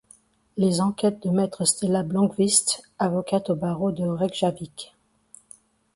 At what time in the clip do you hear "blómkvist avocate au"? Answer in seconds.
2.01-3.55